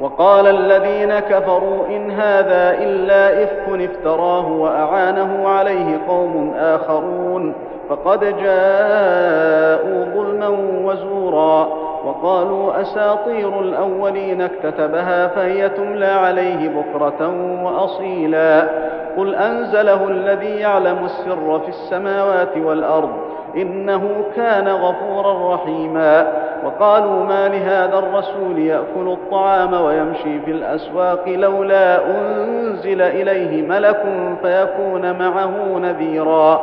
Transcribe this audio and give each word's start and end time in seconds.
وقال 0.00 0.46
الذين 0.46 1.18
كفروا 1.18 1.86
إن 1.86 2.10
هذا 2.10 2.70
إلا 2.78 3.42
إفك 3.42 3.68
افتراه 3.90 4.52
وأعانه 4.52 5.48
عليه 5.48 6.00
قوم 6.08 6.54
آخرون 6.58 7.54
فقد 7.88 8.20
جاءوا 8.20 10.04
ظلما 10.14 10.48
وزورا 10.84 11.68
وقالوا 12.04 12.80
أساطير 12.80 13.60
الأولين 13.60 14.40
اكتتبها 14.42 15.26
فهي 15.26 15.68
تملى 15.68 16.06
عليه 16.06 16.68
بكرة 16.68 17.32
وأصيلا 17.64 18.68
قل 19.16 19.34
أنزله 19.34 20.08
الذي 20.08 20.56
يعلم 20.56 21.04
السر 21.04 21.60
في 21.60 21.68
السماوات 21.68 22.56
والأرض 22.56 23.10
إنه 23.56 24.24
كان 24.36 24.68
غفورا 24.68 25.54
رحيما 25.54 26.32
وقالوا 26.64 27.24
ما 27.24 27.48
لهذا 27.48 27.98
الرسول 27.98 28.58
يأكل 28.58 29.08
الطعام 29.08 29.72
ويمشي 29.72 30.40
في 30.40 30.50
الأسواق 30.50 31.28
لولا 31.28 32.00
أنزل 32.06 33.02
إليه 33.02 33.62
ملك 33.62 34.02
فيكون 34.42 35.18
معه 35.18 35.78
نذيرا 35.78 36.62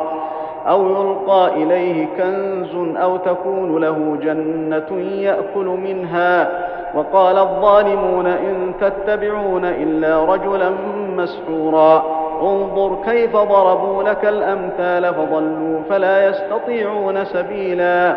أو 0.68 0.86
يلقى 0.86 1.62
إليه 1.62 2.06
كنز 2.16 2.96
أو 2.96 3.16
تكون 3.16 3.80
له 3.80 4.18
جنة 4.22 5.00
يأكل 5.00 5.64
منها. 5.64 6.48
وقال 6.94 7.38
الظالمون 7.38 8.26
إن 8.26 8.72
تتبعون 8.80 9.64
إلا 9.64 10.24
رجلا 10.24 10.70
مسحورا. 11.16 12.04
انظر 12.42 12.96
كيف 13.04 13.36
ضربوا 13.36 14.02
لك 14.02 14.24
الأمثال 14.24 15.14
فضلوا 15.14 15.80
فلا 15.88 16.28
يستطيعون 16.28 17.24
سبيلا. 17.24 18.16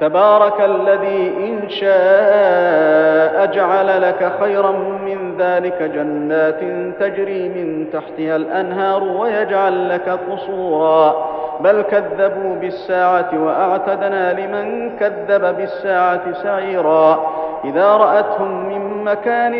تبارك 0.00 0.60
الذي 0.60 1.32
إن 1.48 1.68
شاء 1.68 3.46
جعل 3.46 4.02
لك 4.02 4.32
خيرا 4.40 4.70
من 5.04 5.34
ذلك 5.38 5.82
جنات 5.82 6.60
تجري 7.00 7.48
من 7.48 7.86
تحتها 7.92 8.36
الأنهار 8.36 9.04
ويجعل 9.04 9.88
لك 9.88 10.18
قصورا. 10.30 11.28
بل 11.60 11.82
كذبوا 11.82 12.54
بالساعة 12.60 13.30
وأعتدنا 13.34 14.32
لمن 14.32 14.96
كذب 14.96 15.56
بالساعة 15.56 16.32
سعيرا. 16.32 17.32
إذا 17.64 17.96
رأتهم 17.96 18.68
من 18.68 19.04
مكان 19.04 19.54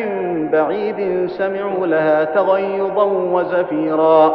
بعيد 0.52 1.30
سمعوا 1.30 1.86
لها 1.86 2.24
تغيظا 2.24 3.04
وزفيرا. 3.04 4.34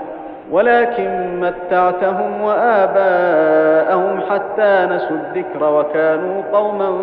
ولكن 0.51 1.39
متعتهم 1.39 2.41
وآباءهم 2.41 4.19
حتى 4.29 4.87
نسوا 4.91 5.17
الذكر 5.17 5.73
وكانوا 5.73 6.41
قوما 6.53 6.97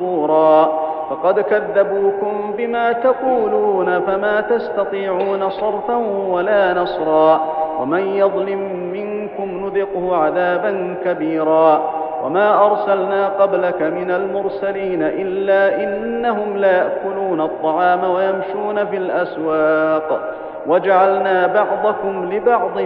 بورا 0.00 0.86
فقد 1.10 1.40
كذبوكم 1.40 2.54
بما 2.58 2.92
تقولون 2.92 4.00
فما 4.00 4.40
تستطيعون 4.40 5.50
صرفا 5.50 5.96
ولا 6.28 6.74
نصرا. 6.74 7.40
ومن 7.80 8.06
يظلم 8.06 8.90
منكم 8.92 9.66
نذقه 9.66 10.16
عذابا 10.16 10.94
كبيرا. 11.04 11.92
وما 12.24 12.66
أرسلنا 12.66 13.28
قبلك 13.28 13.82
من 13.82 14.10
المرسلين 14.10 15.02
إلا 15.02 15.84
إنهم 15.84 16.56
لياكلون 16.56 17.40
الطعام 17.40 18.10
ويمشون 18.10 18.86
في 18.86 18.96
الأسواق. 18.96 20.34
وجعلنا 20.68 21.46
بعضكم 21.46 22.32
لبعض 22.32 22.78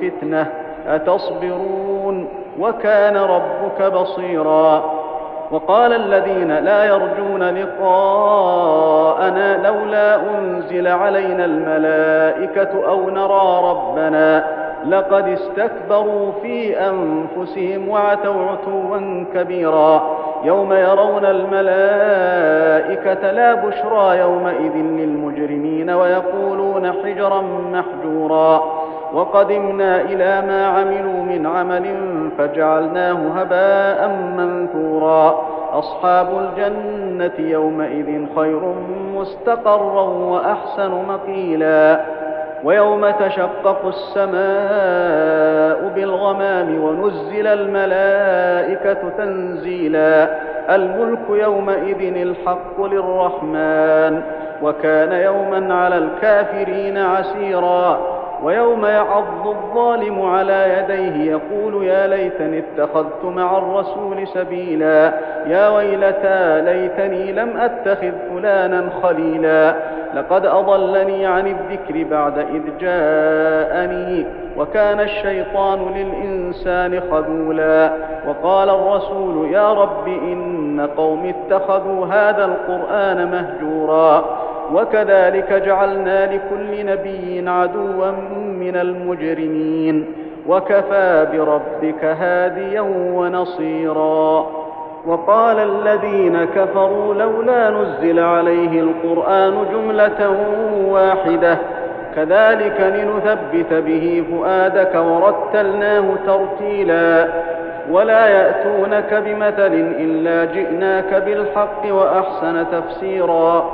فتنة 0.00 0.46
أتصبرون؟ 0.88 2.28
وكان 2.60 3.16
ربك 3.16 3.92
بصيرا. 3.92 4.84
وقال 5.50 5.92
الذين 5.92 6.58
لا 6.58 6.84
يرجون 6.84 7.42
لقاءنا 7.42 8.48
لولا 9.68 10.16
أنزل 10.38 10.88
علينا 10.88 11.44
الملائكة 11.44 12.88
أو 12.88 13.10
نرى 13.10 13.70
ربنا 13.70 14.44
لقد 14.86 15.28
استكبروا 15.28 16.32
في 16.42 16.80
أنفسهم 16.80 17.88
وعتوا 17.88 18.44
عتوا 18.50 19.24
كبيرا. 19.34 20.17
يوم 20.44 20.72
يرون 20.72 21.24
الملائكة 21.24 23.30
لا 23.30 23.54
بشرى 23.54 24.18
يومئذ 24.18 24.74
للمجرمين 24.74 25.90
ويقولون 25.90 26.92
حجرا 26.92 27.42
محجورا. 27.72 28.78
وقدمنا 29.14 30.00
إلى 30.00 30.42
ما 30.46 30.66
عملوا 30.66 31.22
من 31.22 31.46
عمل 31.46 31.94
فجعلناه 32.38 33.18
هباء 33.36 34.08
منثورا. 34.36 35.42
أصحاب 35.72 36.28
الجنة 36.38 37.50
يومئذ 37.50 38.26
خير 38.36 38.60
مستقرا 39.16 40.02
وأحسن 40.02 40.90
مقيلا. 41.08 42.00
ويوم 42.64 43.10
تشقق 43.10 43.86
السماء 43.86 45.88
بالغمام 45.94 46.84
ونزل 46.84 47.46
الملائكة 47.46 49.08
تنزيلا. 49.18 50.28
الملك 50.70 51.30
يومئذ 51.30 52.16
الحق 52.16 52.82
للرحمن 52.82 54.22
وكان 54.62 55.12
يوما 55.12 55.74
على 55.74 55.98
الكافرين 55.98 56.98
عسيرا. 56.98 58.18
ويوم 58.42 58.86
يعض 58.86 59.46
الظالم 59.46 60.22
على 60.22 60.78
يديه 60.78 61.30
يقول 61.30 61.84
يا 61.84 62.06
ليتني 62.06 62.58
اتخذت 62.58 63.24
مع 63.24 63.58
الرسول 63.58 64.28
سبيلا. 64.28 65.12
يا 65.46 65.68
ويلتى 65.68 66.60
ليتني 66.60 67.32
لم 67.32 67.56
أتخذ 67.56 68.12
فلانا 68.30 68.90
خليلا. 69.02 69.74
لقد 70.14 70.46
أضلني 70.46 71.26
عن 71.26 71.46
الذكر 71.46 72.04
بعد 72.10 72.38
إذ 72.38 72.62
جاءني 72.80 74.26
وكان 74.58 75.00
الشيطان 75.00 75.78
للإنسان 75.96 77.00
خذولا 77.10 77.92
وقال 78.28 78.70
الرسول 78.70 79.50
يا 79.52 79.72
رب 79.72 80.08
إن 80.08 80.88
قوم 80.96 81.26
اتخذوا 81.34 82.06
هذا 82.06 82.44
القرآن 82.44 83.30
مهجورا 83.30 84.24
وكذلك 84.74 85.52
جعلنا 85.52 86.26
لكل 86.34 86.86
نبي 86.86 87.48
عدوا 87.48 88.10
من 88.60 88.76
المجرمين 88.76 90.04
وكفى 90.48 91.26
بربك 91.32 92.04
هاديا 92.04 92.80
ونصيرا 93.14 94.46
وقال 95.08 95.58
الذين 95.58 96.44
كفروا 96.44 97.14
لولا 97.14 97.70
نزل 97.70 98.18
عليه 98.18 98.80
القرآن 98.80 99.54
جملة 99.72 100.36
واحدة. 100.88 101.58
كذلك 102.16 102.80
لنثبت 102.80 103.74
به 103.74 104.24
فؤادك 104.30 104.94
ورتلناه 104.94 106.04
ترتيلا. 106.26 107.28
ولا 107.90 108.26
يأتونك 108.26 109.22
بمثل 109.26 109.92
إلا 109.98 110.44
جئناك 110.44 111.14
بالحق 111.14 111.82
وأحسن 111.90 112.64
تفسيرا. 112.72 113.70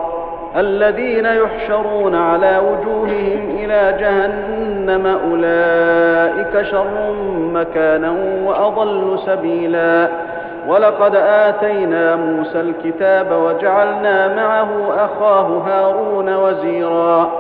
الذين 0.57 1.27
يحشرون 1.27 2.15
على 2.15 2.59
وجوههم 2.59 3.57
إلى 3.59 3.97
جهنم 4.01 5.07
أولئك 5.07 6.63
شر 6.63 7.15
مكانا 7.55 8.15
وأضل 8.45 9.19
سبيلا. 9.27 10.09
ولقد 10.69 11.15
آتينا 11.17 12.17
موسى 12.17 12.61
الكتاب 12.61 13.33
وجعلنا 13.33 14.35
معه 14.35 14.69
أخاه 15.05 15.63
هارون 15.67 16.35
وزيرا 16.37 17.31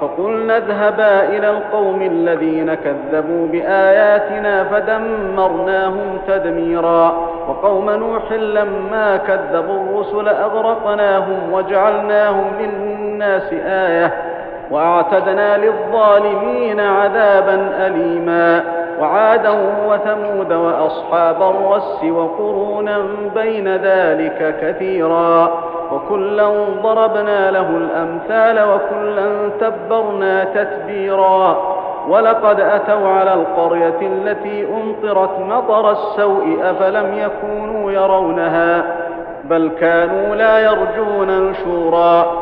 فقلنا 0.00 0.56
اذهبا 0.56 1.22
إلى 1.28 1.50
القوم 1.50 2.02
الذين 2.02 2.74
كذبوا 2.74 3.46
بآياتنا 3.48 4.64
فدمرناهم 4.64 6.18
تدميرا 6.28 7.16
وقوم 7.48 7.90
نوح 7.90 8.32
لما 8.32 9.16
كذبوا 9.16 9.82
الرسل 9.82 10.28
أغرقناهم 10.28 11.52
وجعلناهم 11.52 12.44
للناس 12.60 13.52
آية 13.66 14.12
وأعتدنا 14.70 15.58
للظالمين 15.58 16.80
عذابا 16.80 17.68
أليما 17.86 18.62
وعادا 19.00 19.50
وثمود 19.88 20.52
وأصحاب 20.52 21.42
الرس 21.42 22.04
وقرونا 22.04 22.98
بين 23.34 23.68
ذلك 23.76 24.56
كثيرا 24.62 25.50
وكلا 25.92 26.48
ضربنا 26.82 27.50
له 27.50 27.68
الأمثال 27.76 28.68
وكلا 28.68 29.48
تبرنا 29.60 30.44
تتبيرا 30.44 31.56
ولقد 32.08 32.60
أتوا 32.60 33.08
على 33.08 33.34
القرية 33.34 33.98
التي 34.02 34.66
أمطرت 34.68 35.38
مطر 35.38 35.90
السوء 35.90 36.58
أفلم 36.62 37.18
يكونوا 37.18 37.92
يرونها 37.92 38.84
بل 39.44 39.70
كانوا 39.80 40.34
لا 40.34 40.58
يرجون 40.58 41.50
نشورا 41.50 42.41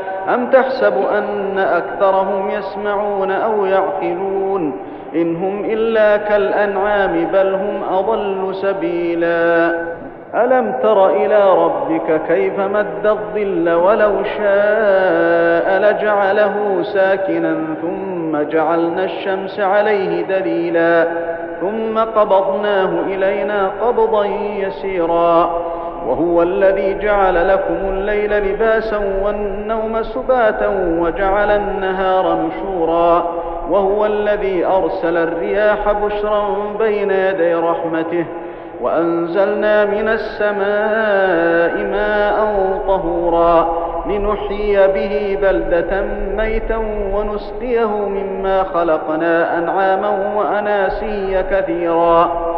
أم 0.29 0.49
تحسب 0.49 0.93
أن 1.17 1.59
أكثرهم 1.59 2.49
يسمعون 2.49 3.31
أو 3.31 3.65
يعقلون 3.65 4.73
إن 5.15 5.35
هم 5.35 5.65
إلا 5.65 6.17
كالأنعام 6.17 7.27
بل 7.33 7.53
هم 7.53 7.83
أضل 7.91 8.55
سبيلا 8.55 9.71
ألم 10.35 10.73
تر 10.83 11.09
إلى 11.09 11.49
ربك 11.53 12.21
كيف 12.27 12.59
مد 12.59 13.05
الظل 13.05 13.69
ولو 13.73 14.23
شاء 14.23 15.79
لجعله 15.81 16.81
ساكنا 16.81 17.57
ثم 17.81 18.41
جعلنا 18.41 19.03
الشمس 19.03 19.59
عليه 19.59 20.21
دليلا 20.21 21.07
ثم 21.61 21.97
قبضناه 21.99 22.89
إلينا 23.07 23.71
قبضا 23.81 24.25
يسيرا 24.57 25.61
وهو 26.07 26.41
الذي 26.41 26.93
جعل 26.99 27.47
لكم 27.47 27.73
الليل 27.89 28.37
لباسا 28.37 28.97
والنوم 29.23 30.03
سباتا 30.03 30.67
وجعل 30.99 31.51
النهار 31.51 32.37
نشورا 32.37 33.25
وهو 33.69 34.05
الذي 34.05 34.65
أرسل 34.65 35.17
الرياح 35.17 35.91
بشرا 35.91 36.47
بين 36.79 37.11
يدي 37.11 37.53
رحمته 37.53 38.25
وأنزلنا 38.81 39.85
من 39.85 40.07
السماء 40.09 41.77
ماء 41.91 42.47
طهورا 42.87 43.81
لنحيي 44.05 44.87
به 44.87 45.37
بلدة 45.41 46.01
ميتا 46.37 46.77
ونسقيه 47.13 47.87
مما 48.07 48.63
خلقنا 48.63 49.57
أنعاما 49.57 50.09
وأناسيا 50.35 51.41
كثيرا 51.41 52.50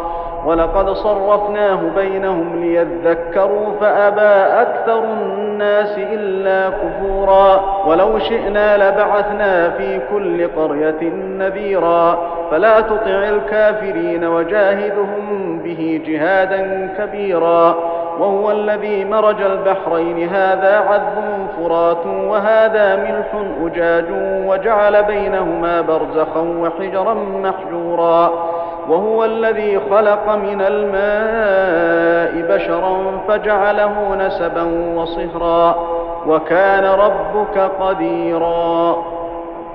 ولقد 0.46 0.88
صرفناه 0.90 1.80
بينهم 1.96 2.60
ليذكروا 2.60 3.66
فأبى 3.80 4.62
أكثر 4.62 5.04
الناس 5.04 5.98
إلا 5.98 6.70
كفورا 6.70 7.60
ولو 7.86 8.18
شئنا 8.18 8.76
لبعثنا 8.76 9.70
في 9.70 10.00
كل 10.12 10.48
قرية 10.48 11.12
نذيرا 11.38 12.18
فلا 12.50 12.80
تطع 12.80 13.28
الكافرين 13.28 14.24
وجاهدهم 14.24 15.58
به 15.64 16.00
جهادا 16.06 16.88
كبيرا 16.98 17.74
وهو 18.18 18.50
الذي 18.50 19.04
مرج 19.04 19.42
البحرين 19.42 20.28
هذا 20.28 20.76
عذب 20.76 21.46
فرات 21.58 22.06
وهذا 22.06 22.96
ملح 22.96 23.44
أجاج 23.64 24.04
وجعل 24.46 25.02
بينهما 25.02 25.80
برزخا 25.80 26.40
وحجرا 26.40 27.14
محجورا 27.14 28.53
وهو 28.88 29.24
الذي 29.24 29.80
خلق 29.90 30.34
من 30.34 30.62
الماء 30.62 32.56
بشرا 32.56 32.96
فجعله 33.28 34.14
نسبا 34.14 34.62
وصهرا 34.96 35.76
وكان 36.26 36.84
ربك 36.84 37.58
قديرا. 37.80 38.96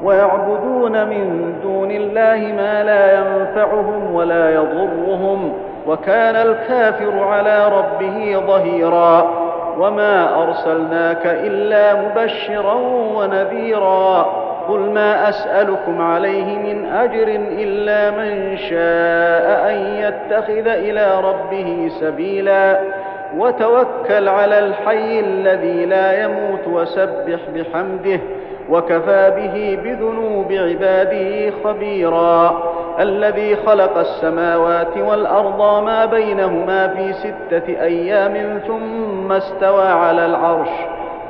ويعبدون 0.03 1.07
من 1.07 1.56
دون 1.63 1.91
الله 1.91 2.53
ما 2.56 2.83
لا 2.83 3.19
ينفعهم 3.19 4.15
ولا 4.15 4.53
يضرهم 4.53 5.53
وكان 5.88 6.35
الكافر 6.35 7.23
على 7.23 7.67
ربه 7.67 8.44
ظهيرا. 8.47 9.29
وما 9.79 10.44
أرسلناك 10.44 11.25
إلا 11.25 11.95
مبشرا 12.01 12.73
ونذيرا. 13.17 14.25
قل 14.68 14.80
ما 14.80 15.30
أسألكم 15.30 16.01
عليه 16.01 16.58
من 16.58 16.86
أجر 16.86 17.28
إلا 17.38 18.12
من 18.12 18.58
شاء 18.58 19.70
أن 19.72 19.75
يتخذ 19.75 20.68
إلى 20.68 21.22
ربه 21.22 21.92
سبيلا. 22.00 22.80
وتوكل 23.38 24.28
على 24.28 24.60
الحي 24.60 25.20
الذي 25.20 25.86
لا 25.86 26.24
يموت 26.24 26.68
وسبح 26.68 27.39
بحمده 27.56 28.20
وكفى 28.70 29.32
به 29.36 29.80
بذنوب 29.84 30.51
عباده 30.51 31.51
خبيرا. 31.63 32.63
الذي 33.00 33.56
خلق 33.56 33.98
السماوات 33.98 34.98
والأرض 34.98 35.84
ما 35.84 36.06
بينهما 36.06 36.88
في 36.88 37.13
ستة 37.13 37.82
أيام 37.82 38.60
ثم 38.68 39.32
استوى 39.32 39.88
على 39.88 40.25
العرش. 40.25 40.99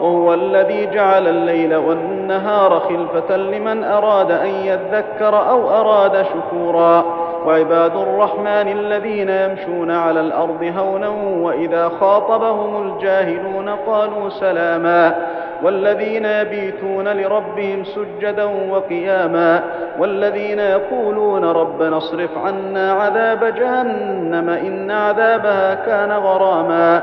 وهو 0.00 0.34
الذي 0.34 0.86
جعل 0.86 1.28
الليل 1.28 1.74
والنهار 1.74 2.80
خلفة 2.80 3.36
لمن 3.36 3.84
أراد 3.84 4.30
أن 4.30 4.48
يذكر 4.48 5.48
أو 5.48 5.70
أراد 5.70 6.22
شكورا. 6.22 7.04
وعباد 7.46 7.96
الرحمن 7.96 8.68
الذين 8.68 9.28
يمشون 9.28 9.90
على 9.90 10.20
الأرض 10.20 10.72
هونا 10.78 11.08
وإذا 11.40 11.88
خاطبهم 12.00 12.82
الجاهلون 12.82 13.68
قالوا 13.68 14.28
سلاما. 14.28 15.14
والذين 15.62 16.24
يبيتون 16.24 17.08
لربهم 17.08 17.84
سجدا 17.84 18.44
وقياما. 18.70 19.62
والذين 19.98 20.58
يقولون 20.58 21.44
ربنا 21.44 21.96
اصرف 21.96 22.30
عنا 22.46 22.92
عذاب 22.92 23.54
جهنم 23.54 24.50
إن 24.50 24.90
عذابها 24.90 25.74
كان 25.74 26.12
غراما. 26.12 27.02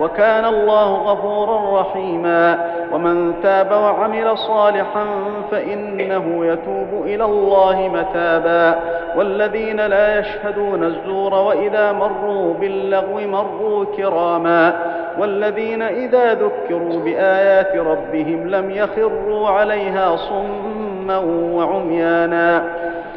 وكان 0.00 0.44
الله 0.44 0.94
غفورا 0.94 1.80
رحيما. 1.80 2.72
ومن 2.92 3.34
تاب 3.42 3.72
وعمل 3.72 4.38
صالحا 4.38 5.04
فإنه 5.50 6.46
يتوب 6.46 7.04
إلى 7.04 7.24
الله 7.24 7.90
متابا. 7.94 8.80
والذين 9.16 9.86
لا 9.86 10.18
يشهدون 10.18 10.84
الزور 10.84 11.34
وإذا 11.34 11.92
مروا 11.92 12.54
باللغو 12.54 13.20
مروا 13.20 13.84
كراما. 13.96 14.72
والذين 15.18 15.82
إذا 15.82 16.34
ذكروا 16.34 17.00
بآيات 17.04 17.76
ربهم 17.76 18.48
لم 18.48 18.70
يخروا 18.70 19.48
عليها 19.48 20.16
صما 20.16 21.18
وعميانا. 21.54 22.64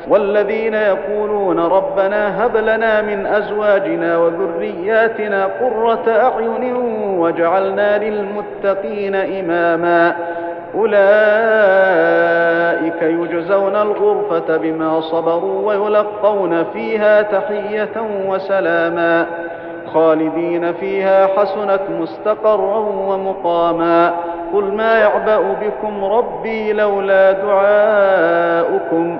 والذين 0.08 0.74
يقولون 0.74 1.60
ربنا 1.60 2.46
هب 2.46 2.58
لنا 2.58 3.01
من 3.01 3.25
أزواجنا 3.25 4.17
وذرياتنا 4.17 5.46
قرة 5.46 6.03
أعين 6.08 6.75
واجعلنا 7.20 7.98
للمتقين 7.98 9.15
إماما. 9.15 10.15
أولئك 10.75 11.01
يجزون 13.01 13.75
الغرفة 13.75 14.58
بما 14.58 15.01
صبروا 15.01 15.67
ويلقون 15.67 16.63
فيها 16.63 17.22
تحية 17.22 18.01
وسلاما. 18.27 19.25
خالدين 19.93 20.74
فيها 20.74 21.27
حسنت 21.27 21.81
مستقرا 22.00 22.77
ومقاما. 22.77 24.13
قل 24.53 24.63
ما 24.63 25.00
يعبأ 25.00 25.55
بكم 25.62 26.05
ربي 26.05 26.74
لولا 26.74 27.31
دعاؤكم. 27.31 29.20